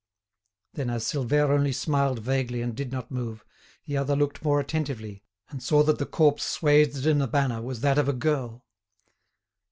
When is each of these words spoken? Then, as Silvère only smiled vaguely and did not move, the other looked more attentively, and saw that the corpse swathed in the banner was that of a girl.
Then, 0.73 0.89
as 0.89 1.03
Silvère 1.05 1.51
only 1.51 1.71
smiled 1.71 2.17
vaguely 2.17 2.63
and 2.63 2.75
did 2.75 2.91
not 2.91 3.11
move, 3.11 3.45
the 3.85 3.97
other 3.97 4.15
looked 4.15 4.43
more 4.43 4.59
attentively, 4.59 5.21
and 5.49 5.61
saw 5.61 5.83
that 5.83 5.99
the 5.99 6.07
corpse 6.07 6.41
swathed 6.43 7.05
in 7.05 7.19
the 7.19 7.27
banner 7.27 7.61
was 7.61 7.81
that 7.81 7.99
of 7.99 8.09
a 8.09 8.13
girl. 8.13 8.65